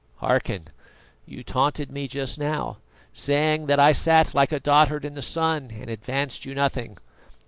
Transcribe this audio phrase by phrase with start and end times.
[0.15, 0.69] Hearken:
[1.27, 2.77] you taunted me just now,
[3.13, 6.97] saying that I sat like a dotard in the sun and advanced you nothing.